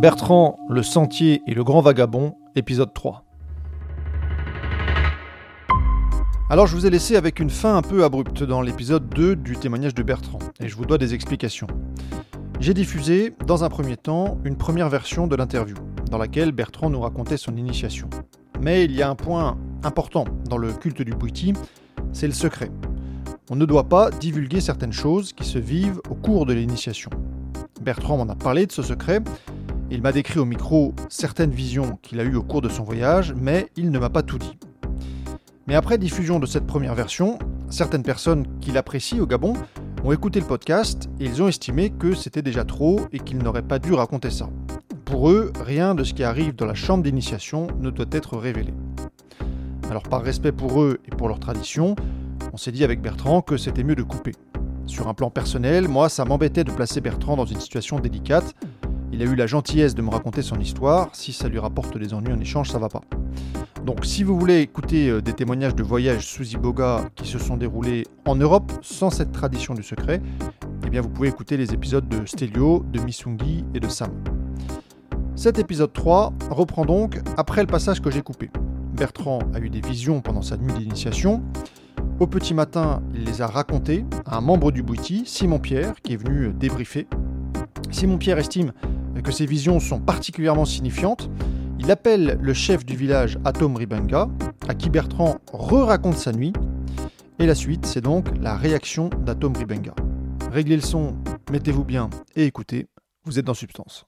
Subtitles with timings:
[0.00, 3.22] Bertrand, le sentier et le grand vagabond, épisode 3.
[6.48, 9.58] Alors je vous ai laissé avec une fin un peu abrupte dans l'épisode 2 du
[9.58, 11.66] témoignage de Bertrand, et je vous dois des explications.
[12.60, 15.76] J'ai diffusé, dans un premier temps, une première version de l'interview,
[16.10, 18.08] dans laquelle Bertrand nous racontait son initiation.
[18.58, 21.52] Mais il y a un point important dans le culte du Bouiti,
[22.14, 22.70] c'est le secret.
[23.50, 27.10] On ne doit pas divulguer certaines choses qui se vivent au cours de l'initiation.
[27.82, 29.20] Bertrand m'en a parlé de ce secret,
[29.90, 33.34] il m'a décrit au micro certaines visions qu'il a eues au cours de son voyage,
[33.36, 34.56] mais il ne m'a pas tout dit.
[35.66, 37.38] Mais après diffusion de cette première version,
[37.70, 39.54] certaines personnes qui l'apprécient au Gabon
[40.04, 43.62] ont écouté le podcast et ils ont estimé que c'était déjà trop et qu'ils n'auraient
[43.62, 44.48] pas dû raconter ça.
[45.04, 48.72] Pour eux, rien de ce qui arrive dans la chambre d'initiation ne doit être révélé.
[49.90, 51.96] Alors par respect pour eux et pour leur tradition,
[52.52, 54.32] on s'est dit avec Bertrand que c'était mieux de couper.
[54.86, 58.54] Sur un plan personnel, moi, ça m'embêtait de placer Bertrand dans une situation délicate,
[59.12, 61.08] il a eu la gentillesse de me raconter son histoire.
[61.12, 63.02] Si ça lui rapporte des ennuis en échange, ça va pas.
[63.84, 67.56] Donc, si vous voulez écouter euh, des témoignages de voyages sous Iboga qui se sont
[67.56, 70.20] déroulés en Europe sans cette tradition du secret,
[70.86, 74.10] eh bien, vous pouvez écouter les épisodes de Stelio, de Misungi et de Sam.
[75.34, 78.50] Cet épisode 3 reprend donc après le passage que j'ai coupé.
[78.92, 81.42] Bertrand a eu des visions pendant sa nuit d'initiation.
[82.18, 86.12] Au petit matin, il les a racontées à un membre du Bouiti, Simon Pierre, qui
[86.12, 87.06] est venu débriefer.
[87.90, 88.72] Simon Pierre estime
[89.22, 91.30] que ces visions sont particulièrement signifiantes,
[91.78, 94.28] il appelle le chef du village Atom Ribenga,
[94.68, 96.52] à qui Bertrand re-raconte sa nuit,
[97.38, 99.94] et la suite, c'est donc la réaction d'Atom Ribenga.
[100.52, 101.16] Réglez le son,
[101.50, 102.86] mettez-vous bien et écoutez,
[103.24, 104.06] vous êtes dans Substance.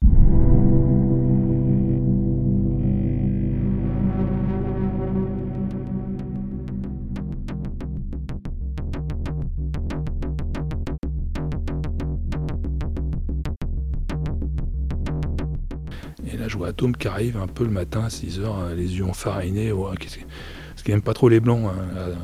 [16.64, 19.72] Atome qui arrive un peu le matin à 6h, les yeux enfarinés.
[19.72, 21.66] Ouais, parce qu'il n'aime pas trop les blancs.
[21.66, 22.14] hein,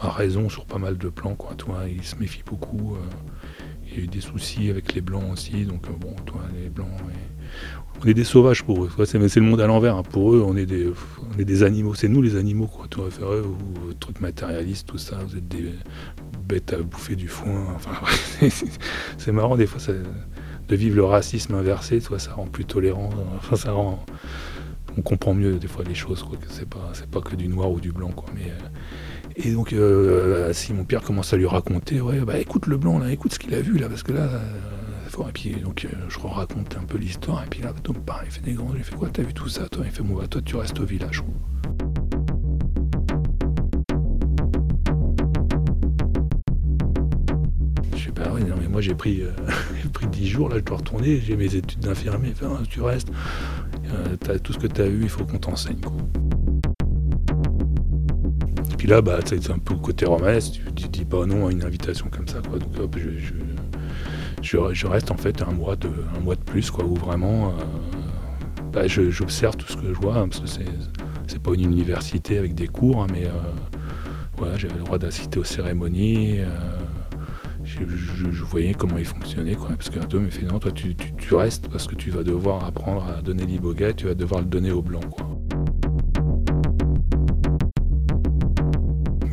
[0.00, 1.34] a raison sur pas mal de plans.
[1.34, 2.94] Quoi, toi, il se méfie beaucoup.
[2.94, 2.98] euh,
[3.86, 5.64] il y a eu des soucis avec les blancs aussi.
[5.64, 6.88] Donc, euh, bon, toi, les blancs.
[8.02, 8.90] On est des sauvages pour eux.
[9.04, 9.96] C'est le monde à l'envers.
[9.96, 10.02] hein.
[10.02, 11.94] Pour eux, on est des, animaux.
[11.94, 12.66] C'est nous les animaux.
[12.66, 12.86] Quoi.
[12.88, 14.18] Toi, eux, vous, trucs
[14.86, 15.18] tout ça.
[15.26, 15.74] Vous êtes des
[16.48, 17.76] bêtes à bouffer du foin.
[19.18, 19.80] C'est- marrant des fois.
[20.70, 23.10] De vivre le racisme inversé, toi, ça rend plus tolérant.
[23.36, 24.04] Enfin, ça rend.
[24.96, 27.70] On comprend mieux des fois les choses, quoi, c'est pas, c'est pas que du noir
[27.70, 28.28] ou du blanc, quoi.
[28.34, 32.76] Mais, euh, et donc, euh, Simon Pierre commence à lui raconter, ouais, bah écoute le
[32.76, 34.38] blanc, là, écoute ce qu'il a vu, là, parce que là, euh.
[35.28, 35.54] Et puis,
[36.08, 38.82] je raconte un peu l'histoire, et puis là, donc, pareil, il fait des grands, il
[38.82, 39.82] fait quoi, t'as vu tout ça, toi?
[39.84, 41.22] Il fait, bon, bah, toi, tu restes au village.
[47.96, 49.22] Je sais pas, oui, non, mais moi j'ai pris,
[50.00, 52.32] pris 10 jours, là je dois retourner, j'ai mes études d'infirmier,
[52.68, 53.10] tu restes,
[53.92, 55.80] euh, tout ce que tu as vu, il faut qu'on t'enseigne.
[58.72, 61.64] Et puis là, bah, c'est un peu côté romanesque, tu, dis pas non à une
[61.64, 62.38] invitation comme ça.
[62.40, 62.58] Quoi.
[64.42, 67.52] Je, reste en fait un mois de, un mois de plus, quoi, où vraiment euh,
[68.72, 72.54] bah, j'observe tout ce que je vois, hein, parce que c'est, pas une université avec
[72.54, 76.40] des cours, hein, mais euh, j'avais le droit d'assister aux cérémonies.
[77.86, 79.56] Je, voyais comment il fonctionnait.
[79.56, 80.94] Parce qu'un me fait non, toi tu,
[81.34, 84.70] restes parce que tu vas devoir apprendre à donner l'iboga, tu vas devoir le donner
[84.70, 85.26] aux blancs, quoi.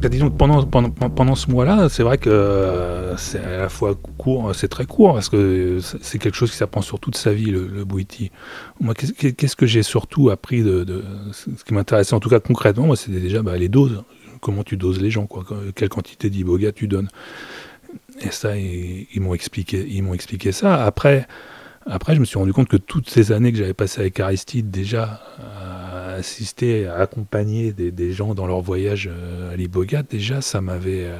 [0.01, 3.95] Bah, disons pendant, pendant, pendant ce mois-là, c'est vrai que euh, c'est à la fois
[4.17, 7.33] court, c'est très court, parce que c'est c'est quelque chose qui s'apprend sur toute sa
[7.33, 7.85] vie, le, le.
[8.79, 12.85] Moi, qu'est-ce que j'ai surtout appris de, de- ce qui m'intéressait, en tout cas concrètement,
[12.85, 14.03] moi, c'était déjà bah, les doses.
[14.39, 15.43] Comment tu doses les gens, quoi.
[15.73, 17.09] Quelle quantité d'iboga tu donnes.
[18.21, 20.83] Et ça, ils, m'ont expliqué, ils m'ont expliqué ça.
[20.85, 21.27] Après,
[21.85, 24.69] après, je me suis rendu compte que toutes ces années que j'avais passées avec Aristide,
[24.71, 30.61] déjà à assister, à accompagner des, gens dans leur voyage euh, à l'Iboga, déjà, ça
[30.61, 31.17] m'avait euh,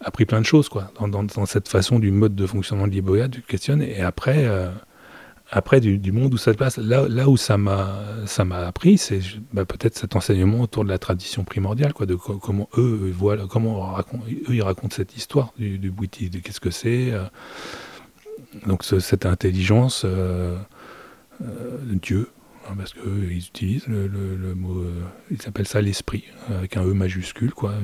[0.00, 3.42] appris plein de choses, quoi, dans, cette façon du mode de fonctionnement de l'Iboga, du
[3.42, 3.82] questionne.
[3.82, 4.68] Et après, euh,
[5.56, 8.98] après du, monde où ça se passe, là, là où ça m'a, ça m'a appris,
[8.98, 9.20] c'est
[9.52, 13.36] bah, peut-être cet enseignement autour de la tradition primordiale, quoi, de co- comment eux voient,
[13.48, 17.12] comment eux ils racontent cette histoire du, du de qu'est-ce que c'est.
[17.12, 17.22] euh,
[18.66, 20.58] donc ce- cette intelligence, euh,
[21.42, 22.28] euh, Dieu,
[22.66, 24.82] Hein, parce qu'eux, ils utilisent le, mot,
[25.30, 27.74] ils appellent ça l'esprit, avec un E majuscule, quoi.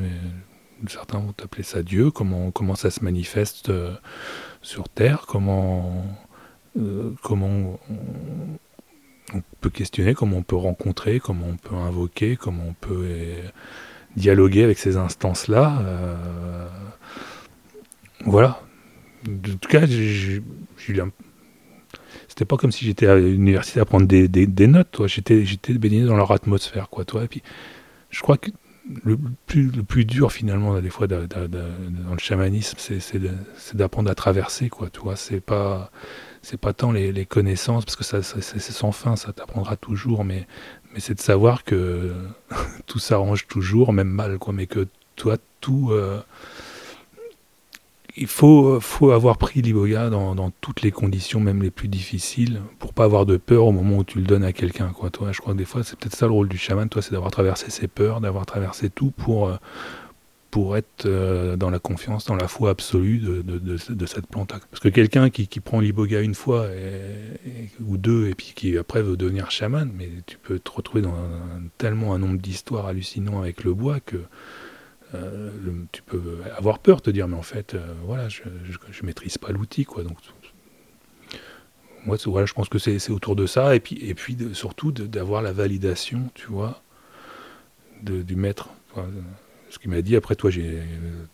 [0.86, 3.70] certains vont appeler ça Dieu, comment, comment ça se manifeste
[4.62, 6.02] sur Terre, comment,
[6.78, 7.78] euh, comment
[9.34, 13.06] on, peut questionner, comment on peut rencontrer, comment on peut invoquer, comment on peut
[14.16, 15.82] dialoguer avec ces instances-là.
[18.24, 18.60] voilà.
[19.28, 20.42] En tout cas, j'ai
[22.30, 25.06] c'était pas comme si j'étais à l'université à prendre des, notes, toi.
[25.06, 27.24] J'étais, j'étais baigné dans leur atmosphère, quoi, toi.
[27.24, 27.42] Et puis,
[28.08, 28.50] je crois que
[29.04, 33.20] le plus, dur, finalement, des fois, dans le chamanisme, c'est,
[33.74, 35.16] d'apprendre à traverser, quoi, tu vois.
[35.16, 35.90] C'est pas,
[36.42, 40.46] c'est pas tant les, connaissances, parce que ça, c'est sans fin, ça t'apprendra toujours, mais,
[40.92, 42.14] mais c'est de savoir que
[42.86, 45.90] tout s'arrange toujours, même mal, quoi, mais que toi, tout.
[45.92, 46.20] Euh,
[48.16, 48.80] il faut,
[49.12, 53.24] avoir pris l'iboga dans, dans, toutes les conditions, même les plus difficiles, pour pas avoir
[53.24, 54.88] de peur au moment où tu le donnes à quelqu'un.
[54.88, 55.10] Quoi.
[55.10, 57.12] Toi, je crois que des fois, c'est peut-être ça le rôle du chaman, toi, c'est
[57.12, 59.56] d'avoir traversé ses peurs, d'avoir traversé tout pour, euh,
[60.50, 64.48] pour être euh, dans la confiance, dans la foi absolue de, de, cette plante.
[64.48, 66.68] Parce que quelqu'un qui, qui, prend l'iboga une fois
[67.84, 71.14] ou deux, et puis qui après veut devenir chaman, mais tu peux te retrouver dans
[71.78, 74.16] tellement un nombre d'histoires hallucinants avec le bois que
[75.14, 75.50] euh,
[75.92, 78.42] tu peux avoir peur, te dire, mais en fait, euh, voilà, je,
[78.90, 80.04] je, maîtrise pas l'outil, quoi.
[80.04, 80.18] Donc,
[82.06, 85.42] moi, voilà, je pense que c'est autour de ça, et puis, et puis surtout d'avoir
[85.42, 86.82] la validation, tu vois,
[88.02, 88.70] du maître.
[89.70, 90.82] Ce qu'il m'a dit, après, toi, j'ai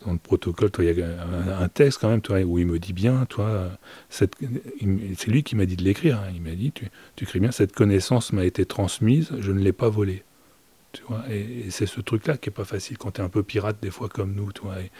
[0.04, 2.78] dans le protocole, toi, il y a un, texte quand même, toi, où il me
[2.78, 3.70] dit bien, toi,
[4.10, 4.30] c'est
[5.26, 6.18] lui qui m'a dit de l'écrire.
[6.18, 6.32] Hein.
[6.34, 9.72] il m'a dit, tu, tu écris bien, cette connaissance m'a été transmise, je ne l'ai
[9.72, 10.22] pas volée
[11.30, 13.90] et, c'est ce truc-là qui est pas facile quand tu es un peu pirate des
[13.90, 14.74] fois comme nous, toi.
[14.80, 14.90] Et,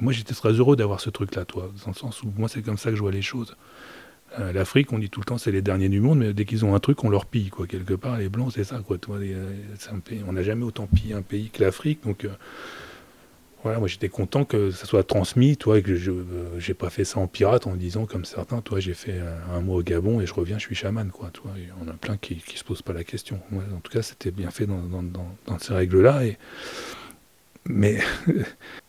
[0.00, 2.78] moi j'étais très heureux d'avoir ce truc-là, toi, dans le sens où moi c'est comme
[2.78, 3.56] ça que je vois les choses.
[4.38, 6.64] Euh, L'Afrique, on dit tout le temps c'est les derniers du monde, mais dès qu'ils
[6.64, 7.66] ont un truc, on leur pille, quoi.
[7.66, 8.98] Quelque part, les blancs, c'est ça, quoi.
[8.98, 9.52] Toi, euh,
[10.26, 12.24] on n'a jamais autant pillé un pays que l'Afrique, donc.
[12.24, 12.30] Euh,
[13.64, 17.04] voilà, moi j'étais content que ça soit transmis, toi, et que je n'ai pas fait
[17.04, 19.20] ça en pirate en disant comme certains, toi j'ai fait
[19.52, 21.30] un, mois au Gabon et je reviens, je suis chaman, quoi.
[21.30, 23.40] Toi, et on a plein qui ne se posent pas la question.
[23.52, 26.22] en tout cas, c'était bien fait dans, ces règles-là.
[27.66, 27.98] Mais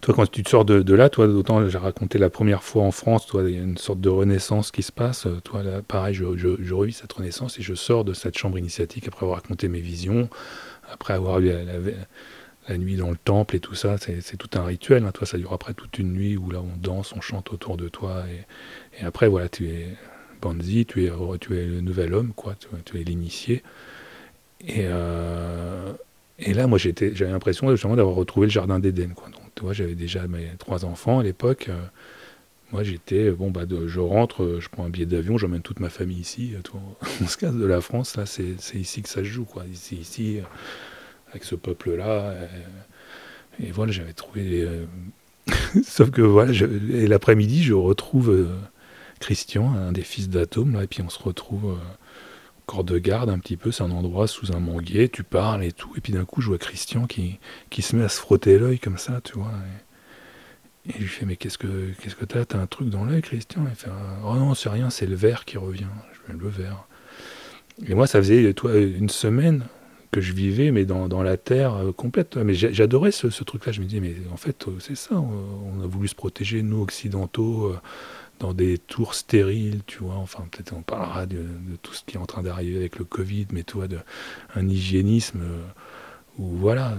[0.00, 2.90] toi, quand tu te sors de, là, toi, d'autant j'ai raconté la première fois en
[2.90, 5.26] France, toi, il y a une sorte de renaissance qui se passe.
[5.44, 9.08] Toi, là, pareil, je, je, revis cette renaissance et je sors de cette chambre initiatique
[9.08, 10.28] après avoir raconté mes visions,
[10.90, 11.50] après avoir eu
[12.68, 15.04] la, nuit dans le temple et tout ça, c'est tout un rituel.
[15.04, 15.12] Hein.
[15.12, 17.88] Toi, ça dure après toute une nuit où là on danse, on chante autour de
[17.88, 18.24] toi.
[19.00, 19.88] Et, après, voilà, tu es
[20.40, 22.54] Banzi, tu es, le nouvel homme, quoi,
[22.84, 23.62] tu, es l'initié.
[24.60, 25.92] Et, euh,
[26.38, 29.14] là, moi, j'avais l'impression justement d'avoir retrouvé le jardin d'Éden.
[29.72, 31.66] J'avais déjà mes trois enfants à l'époque.
[31.68, 31.80] Euh,
[32.72, 36.18] moi, j'étais, bon, bah, je rentre, je prends un billet d'avion, j'emmène toute ma famille
[36.18, 36.54] ici.
[37.22, 39.64] on se casse de la France, là, c'est ici que ça se joue, quoi.
[39.70, 40.40] Ici, ici
[41.30, 42.34] avec ce peuple-là.
[43.62, 44.62] Et, voilà, j'avais trouvé.
[44.62, 44.86] Euh,
[45.84, 48.48] sauf que voilà, et l'après-midi, je retrouve euh,
[49.20, 51.76] Christian, un des fils d'Atome, là, et puis on se retrouve euh,
[52.66, 53.72] corps de garde un petit peu.
[53.72, 55.92] C'est un endroit sous un manguier, tu parles et tout.
[55.96, 57.38] Et puis d'un coup, je vois Christian qui,
[57.70, 59.52] qui se met à se frotter l'œil comme ça, tu vois.
[60.86, 62.44] Et, je lui fais, mais qu'est-ce que que t'as?
[62.44, 63.64] T'as un truc dans l'œil, Christian?
[63.68, 63.90] Il fait,
[64.24, 65.86] oh non, c'est rien, c'est le verre qui revient.
[66.12, 66.86] Je mets le verre.
[67.86, 69.64] Et moi, ça faisait toi, une semaine
[70.12, 72.36] que je vivais, mais dans, dans la terre euh, complète.
[72.36, 73.72] Mais j'adorais ce, ce truc-là.
[73.72, 75.16] Je me disais, mais en fait, euh, c'est ça.
[75.16, 77.80] On a voulu se protéger, nous, occidentaux, euh,
[78.40, 80.16] dans des tours stériles, tu vois.
[80.16, 81.44] Enfin, peut-être on parlera de,
[81.82, 83.98] tout ce qui est en train d'arriver avec le Covid, mais toi, de,
[84.54, 85.42] un hygiénisme
[86.38, 86.96] où, voilà,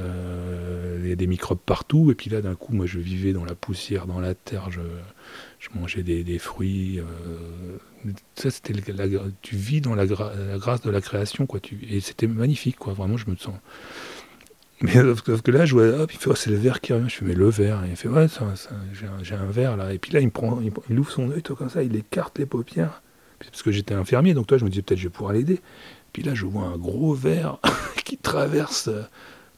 [1.00, 2.12] il y a des microbes partout.
[2.12, 4.70] Et puis là, d'un coup, moi, je vivais dans la poussière, dans la terre.
[4.72, 4.82] Je,
[5.74, 7.02] mangeais des, fruits
[8.36, 8.74] ça, c'était
[9.42, 11.60] tu vis dans la, grâce de la création, quoi.
[11.90, 12.94] Et c'était magnifique, quoi.
[12.94, 13.56] Vraiment, je me sens.
[14.82, 17.10] Mais sauf que là, je vois, hop, il fait, oh, c'est le verre qui revient.
[17.10, 17.84] Je fais, mais le verre.
[17.86, 18.28] Et il fait, ouais,
[19.24, 19.94] j'ai, un, verre là.
[19.94, 22.46] Et puis là, il prend, il, ouvre son œil, toi, comme ça, il écarte les
[22.46, 23.02] paupières.
[23.40, 25.62] Parce que j'étais infirmier, donc toi, je me disais, peut-être je vais pouvoir l'aider.
[26.14, 27.60] Puis là, je vois un gros verre
[28.06, 29.04] qui traverse euh,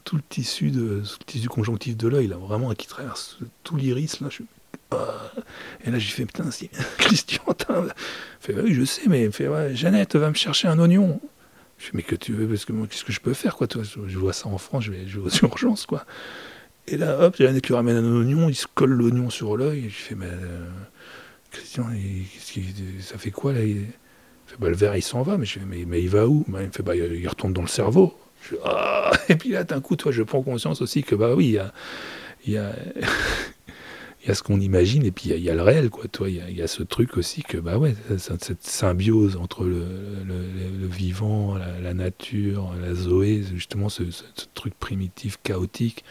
[0.04, 4.30] tout le tissu, de, tissu conjonctif de l'œil, là, vraiment, qui traverse tout l'iris, là.
[4.30, 4.44] Je
[5.86, 7.44] et là, j'ai fait, putain, si, Christian,
[8.40, 11.20] fait, oui, je sais, mais fait, ouais, Jeannette, va me chercher un oignon.
[11.78, 13.68] Je fais, mais que tu veux, parce que moi, qu'est-ce que je peux faire, quoi,
[13.68, 13.84] toi?
[13.84, 16.06] Je vois ça en France, je vais, aux urgences, quoi.
[16.88, 19.90] Et là, hop, Jeannette lui ramène un oignon, il se colle l'oignon sur l'œil, et
[19.90, 20.66] je fais, mais euh,
[21.52, 21.86] Christian,
[23.02, 23.88] ça fait quoi, là il...
[24.46, 26.46] fait, bah, le verre, il s'en va, mais je fais, mais, mais il va où?
[26.48, 28.18] Bah, Il me fait, bah, il retourne dans le cerveau.
[28.50, 31.48] Je ah et puis là, d'un coup, toi, je prends conscience aussi que, bah oui,
[31.48, 31.62] il y
[32.46, 32.74] il y a
[34.28, 36.10] il y a ce qu'on imagine et puis il y, a le réel, quoi.
[36.10, 39.86] Toi, il y, a ce truc aussi que, bah ouais, cette symbiose entre le,
[40.92, 44.04] vivant, la, nature, la zoé, justement ce,
[44.54, 46.04] truc primitif, chaotique,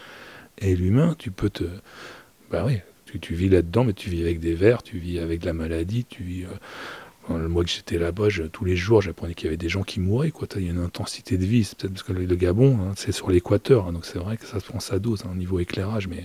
[0.57, 1.65] et l'humain, tu peux te.
[2.49, 2.83] Bah ouais,
[3.21, 6.23] tu, vis là-dedans, mais tu vis avec des vers, tu vis avec la maladie, tu
[6.23, 6.45] vis.
[6.45, 6.47] Euh,
[7.29, 9.99] le mois que j'étais là-bas, tous les jours, j'apprenais qu'il y avait des gens qui
[9.99, 10.31] mouraient.
[10.31, 10.47] Quoi.
[10.55, 11.65] Il y a une intensité de vie.
[11.65, 14.45] C'est peut-être parce que le, Gabon, hein, c'est sur l'équateur, hein, donc c'est vrai que
[14.45, 16.23] ça se prend sa dose hein, au niveau éclairage, mais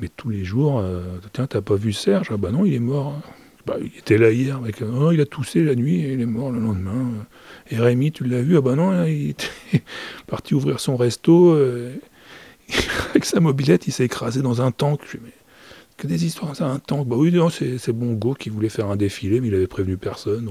[0.00, 1.02] mais tous les jours, euh,
[1.32, 2.28] tiens, t'as pas vu Serge?
[2.30, 3.20] Ah bah non, il est mort.
[3.66, 6.26] Bah, il était là hier, avec, oh, il a toussé la nuit et il est
[6.26, 7.12] mort le lendemain.
[7.70, 8.56] Et Rémi, tu l'as vu?
[8.56, 9.46] Ah bah non, il était
[10.26, 11.50] parti ouvrir son resto.
[11.50, 11.92] Euh,
[13.10, 15.00] avec sa mobilette, il s'est écrasé dans un tank.
[15.10, 15.32] Je mais
[15.96, 17.08] que des histoires, ça, un tank?
[17.08, 20.48] Bah oui, c'est Bongo qui voulait faire un défilé, mais il avait prévenu personne.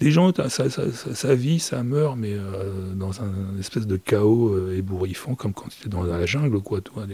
[0.00, 5.54] Des gens, ça, vit, ça meurt, mais euh, dans un, espèce de chaos ébouriffant, comme
[5.54, 6.80] quand tu es dans la jungle, quoi.
[6.80, 7.06] Toi.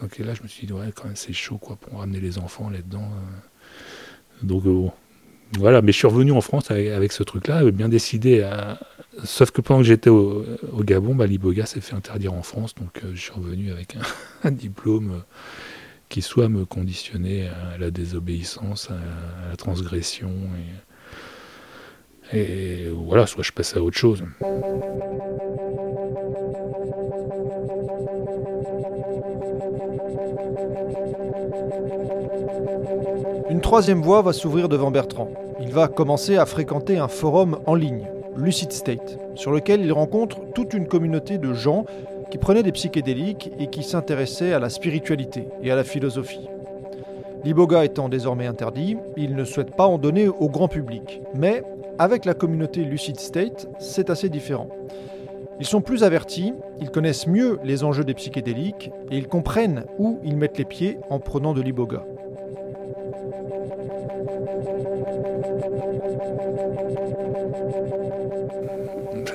[0.00, 2.38] Donc là, je me suis dit, ouais, quand même, c'est chaud, quoi, pour ramener les
[2.38, 3.10] enfants là-dedans.
[3.10, 4.46] Euh.
[4.46, 4.88] Donc, euh,
[5.58, 8.78] voilà, mais je suis revenu en France avec, ce truc-là, bien décidé à...
[9.24, 10.44] Sauf que pendant que j'étais au,
[10.80, 13.96] Gabon, bah, l'Iboga s'est fait interdire en France, donc euh, je suis revenu avec
[14.44, 15.24] un, diplôme
[16.08, 20.32] qui soit me conditionnait à la désobéissance, à, la transgression,
[22.32, 24.22] et, et voilà, soit je passais à autre chose.
[33.68, 35.28] Troisième voie va s'ouvrir devant Bertrand.
[35.60, 40.38] Il va commencer à fréquenter un forum en ligne, Lucid State, sur lequel il rencontre
[40.54, 41.84] toute une communauté de gens
[42.30, 46.48] qui prenaient des psychédéliques et qui s'intéressaient à la spiritualité et à la philosophie.
[47.44, 51.20] L'iboga étant désormais interdit, il ne souhaite pas en donner au grand public.
[51.34, 51.62] Mais
[51.98, 54.68] avec la communauté Lucid State, c'est assez différent.
[55.60, 60.20] Ils sont plus avertis, ils connaissent mieux les enjeux des psychédéliques et ils comprennent où
[60.24, 62.02] ils mettent les pieds en prenant de l'iboga.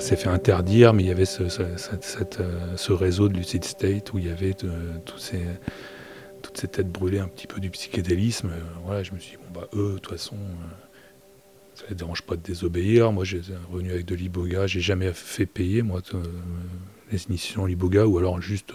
[0.03, 4.27] S'est fait interdire, mais il y avait ce, euh, réseau de Lucid State où il
[4.27, 8.49] y avait toutes ces têtes brûlées un petit peu du psychédélisme.
[8.49, 10.75] Euh, voilà, je me suis dit, bon, bah, eux, de toute façon, euh,
[11.73, 13.11] ça ne dérange pas de désobéir.
[13.13, 13.41] Moi, j'ai
[13.71, 14.67] revenu avec de l'iboga.
[14.67, 16.01] J'ai jamais fait payer, moi,
[17.11, 18.73] les initiations l'iboga ou alors juste.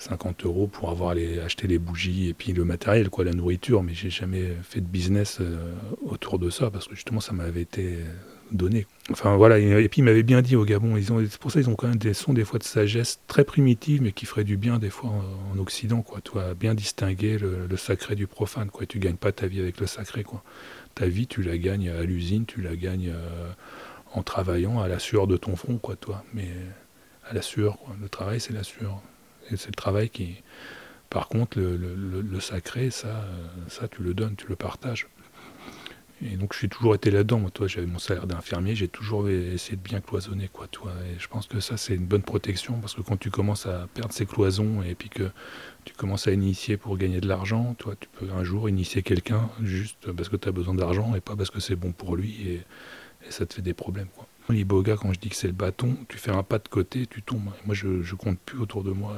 [0.00, 3.82] 50 euros pour avoir les, acheter les bougies et puis le matériel, quoi, la nourriture,
[3.82, 5.40] mais j'ai jamais fait de business
[6.02, 7.98] autour de ça parce que justement ça m'avait été
[8.52, 8.86] donné.
[9.10, 11.60] Enfin voilà, et, puis il m'avait bien dit au Gabon, ils ont, c'est pour ça
[11.60, 14.44] ils ont quand même des sons des fois de sagesse très primitives mais qui feraient
[14.44, 16.20] du bien des fois en, Occident, quoi.
[16.20, 18.86] Toi, bien distinguer le, sacré du profane, quoi.
[18.86, 20.42] Tu gagnes pas ta vie avec le sacré, quoi.
[20.94, 23.50] Ta vie, tu la gagnes à l'usine, tu la gagnes euh,
[24.12, 26.24] en travaillant à la sueur de ton front, quoi, toi.
[26.32, 26.48] Mais
[27.28, 27.96] à la sueur, quoi.
[28.00, 29.02] Le travail, c'est la sueur
[29.56, 30.42] c'est le travail qui.
[31.10, 33.24] Par contre, le, sacré, ça,
[33.68, 35.08] ça, tu le donnes, tu le partages.
[36.22, 37.38] Et donc, j'ai toujours été là-dedans.
[37.38, 40.92] Moi, toi, j'avais mon salaire d'infirmier, j'ai toujours essayé de bien cloisonner, quoi, toi.
[41.06, 43.86] Et je pense que ça, c'est une bonne protection parce que quand tu commences à
[43.94, 45.30] perdre ces cloisons et puis que
[45.84, 49.48] tu commences à initier pour gagner de l'argent, toi, tu peux un jour initier quelqu'un
[49.62, 52.48] juste parce que tu as besoin d'argent et pas parce que c'est bon pour lui
[52.48, 52.60] et,
[53.30, 54.26] ça te fait des problèmes, quoi.
[54.48, 57.20] L'iboga, quand je dis que c'est le bâton, tu fais un pas de côté, tu
[57.20, 57.50] tombes.
[57.66, 59.16] Moi, je, compte plus autour de moi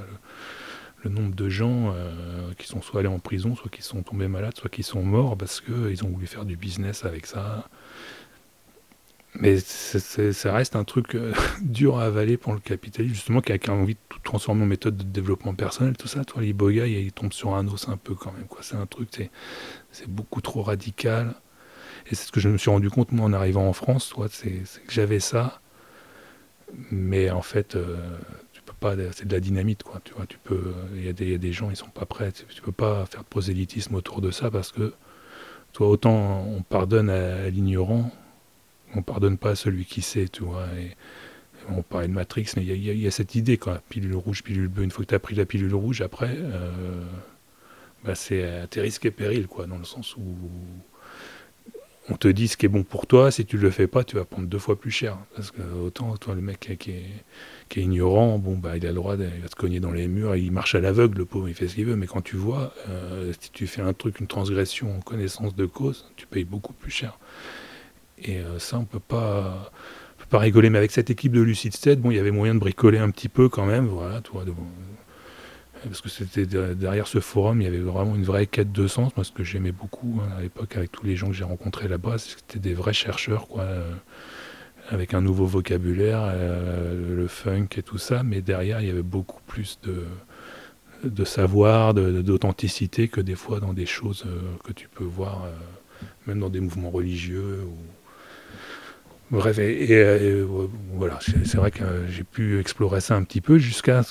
[1.05, 4.29] le, nombre de gens euh, qui sont soit allés en prison, soit qui sont tombés
[4.29, 7.69] malades, soit qui sont morts parce qu'ils ont voulu faire du business avec ça.
[9.35, 13.73] Mais ça reste un truc euh, dur à avaler pour le capitalisme, justement, qui a
[13.73, 16.25] envie de tout transformer en méthode de développement personnel, tout ça.
[16.25, 18.47] Toi, l'iboga, il, tombe sur un os un peu quand même.
[18.61, 19.09] C'est un truc,
[19.93, 21.35] c'est beaucoup trop radical.
[22.11, 24.63] Et c'est ce que je me suis rendu compte, moi, en arrivant en France, c'est
[24.87, 25.61] que j'avais ça,
[26.91, 27.97] mais en fait, euh,
[29.13, 30.01] c'est de la dynamite, quoi.
[30.05, 32.33] Tu vois, tu peux, il y, a des gens, ils sont pas prêts.
[32.33, 34.95] Tu peux pas faire de prosélytisme autour de ça parce que,
[35.73, 38.11] toi, autant on pardonne à, l'ignorant,
[38.95, 40.67] on pardonne pas à celui qui sait, tu vois.
[41.69, 43.83] On parlait de Matrix, mais il y, a cette idée, quoi.
[43.89, 44.85] Pilule rouge, pilule bleue.
[44.85, 47.05] Une fois que tu as pris la pilule rouge, après, euh,
[48.05, 50.23] bah, c'est à tes risques et périls, quoi, dans le sens où
[52.09, 54.17] on te dit ce qui est bon pour toi, si tu le fais pas, tu
[54.17, 55.19] vas prendre deux fois plus cher.
[55.37, 59.17] Parce que autant toi, le mec qui est, ignorant, bon bah il a le droit,
[59.17, 61.75] de, te cogner dans les murs, il marche à l'aveugle, le pauvre, il fait ce
[61.75, 61.97] qu'il veut.
[61.97, 65.67] Mais quand tu vois, euh, si tu fais un truc, une transgression en connaissance de
[65.67, 67.19] cause, tu payes beaucoup plus cher.
[68.19, 69.71] Et euh, ça, on peut pas,
[70.19, 70.71] peut pas rigoler.
[70.71, 73.11] Mais avec cette équipe de Lucid State, bon, il y avait moyen de bricoler un
[73.11, 74.45] petit peu quand même, voilà, toi,
[75.89, 79.15] parce que c'était derrière ce forum, il y avait vraiment une vraie quête de sens.
[79.17, 81.89] Moi, ce que j'aimais beaucoup hein, à l'époque avec tous les gens que j'ai rencontrés
[81.89, 83.91] là-bas, c'était des vrais chercheurs, quoi, euh,
[84.91, 88.23] avec un nouveau vocabulaire, euh, le funk et tout ça.
[88.23, 93.87] Mais derrière, il y avait beaucoup plus de, savoir, d'authenticité que des fois dans des
[93.87, 94.27] choses
[94.65, 95.47] que tu peux voir,
[96.27, 97.61] même dans des mouvements religieux.
[99.31, 100.43] Bref, et,
[100.95, 104.03] voilà, c'est vrai que j'ai pu explorer ça un petit peu jusqu'à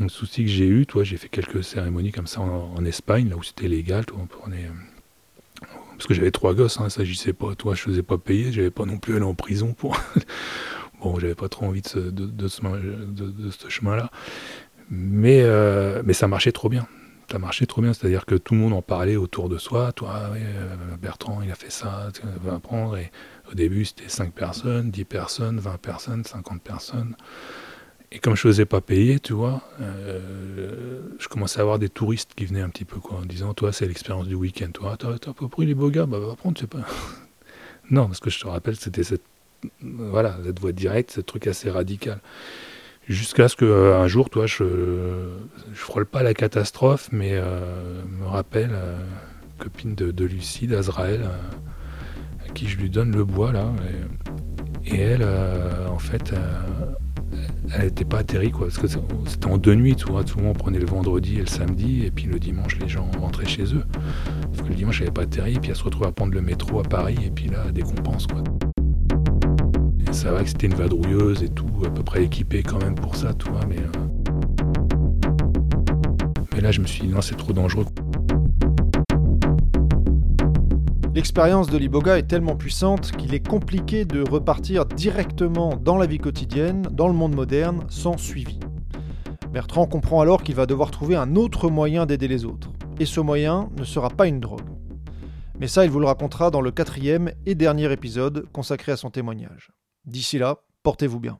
[0.00, 0.86] le souci que j'ai eu.
[0.86, 4.04] Toi, j'ai fait quelques cérémonies comme ça en, Espagne, là où c'était légal.
[4.04, 4.68] Toi, prenait
[5.94, 8.70] parce que j'avais trois gosses, hein, ça s'agissait pas, toi je faisais pas payer, j'avais
[8.70, 9.96] pas non plus aller en prison pour.
[11.00, 14.10] bon, j'avais pas trop envie de ce, chemin-là.
[14.90, 16.86] Mais, euh, mais ça marchait trop bien.
[17.30, 19.92] Ça marchait trop bien, c'est-à-dire que tout le monde en parlait autour de soi.
[19.92, 22.98] Toi, euh, Bertrand, il a fait ça, tu vas apprendre.
[23.50, 27.16] Au début, c'était 5 personnes, 10 personnes, 20 personnes, 50 personnes.
[28.12, 32.32] Et comme je faisais pas payer, tu vois, euh, je commençais à avoir des touristes
[32.36, 35.32] qui venaient un petit peu, quoi, en disant, toi, c'est l'expérience du week-end, toi, t'as
[35.32, 36.84] pas pris les beaux gars, bah va prendre, tu sais pas.
[37.90, 39.24] non, parce que je te rappelle, c'était cette,
[39.82, 42.20] voilà, cette voie directe, ce truc assez radical.
[43.08, 44.64] Jusqu'à ce qu'un euh, jour, toi, je,
[45.72, 48.78] je frôle pas la catastrophe, mais euh, me rappelle,
[49.58, 51.28] copine de, Lucie, d'Azraël,
[52.46, 53.72] à qui je lui donne le bois, là,
[54.86, 55.26] et elle,
[55.88, 56.32] en fait,
[57.72, 58.66] elle n'était pas atterrie, quoi.
[58.66, 60.26] Parce que c'était en deux nuits, tu vois.
[60.26, 63.46] Souvent, on prenait le vendredi et le samedi, et puis le dimanche, les gens rentraient
[63.46, 63.84] chez eux.
[64.52, 66.34] Parce que le dimanche, elle n'avait pas atterri, et puis elle se retrouve à prendre
[66.34, 68.42] le métro à Paris, et puis là, des compenses, quoi.
[70.12, 73.16] Ça va que c'était une vadrouilleuse et tout, à peu près équipée quand même pour
[73.16, 73.78] ça, tu vois, mais.
[73.78, 74.14] Euh,
[76.54, 77.86] mais là, je me suis dit, non, c'est trop dangereux.
[81.14, 86.18] L'expérience de l'Iboga est tellement puissante qu'il est compliqué de repartir directement dans la vie
[86.18, 88.58] quotidienne, dans le monde moderne, sans suivi.
[89.52, 92.72] Bertrand comprend alors qu'il va devoir trouver un autre moyen d'aider les autres.
[92.98, 94.68] Et ce moyen ne sera pas une drogue.
[95.60, 99.10] Mais ça, il vous le racontera dans le quatrième et dernier épisode consacré à son
[99.10, 99.70] témoignage.
[100.06, 101.38] D'ici là, portez-vous bien.